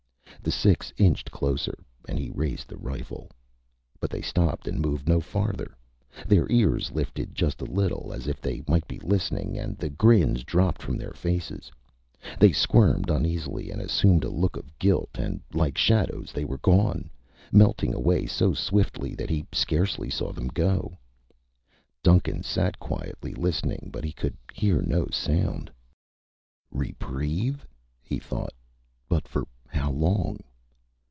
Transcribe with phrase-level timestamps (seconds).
[0.43, 3.29] The six inched closer and he raised the rifle.
[3.99, 5.77] But they stopped and moved no farther.
[6.25, 10.43] Their ears lifted just a little, as if they might be listening, and the grins
[10.43, 11.71] dropped from their faces.
[12.39, 17.11] They squirmed uneasily and assumed a look of guilt and, like shadows, they were gone,
[17.51, 20.97] melting away so swiftly that he scarcely saw them go.
[22.01, 25.71] Duncan sat quietly, listening, but he could hear no sound.
[26.71, 27.63] Reprieve,
[28.01, 28.53] he thought.
[29.07, 30.37] But for how long?